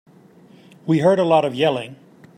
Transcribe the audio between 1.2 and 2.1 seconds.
lot of yelling.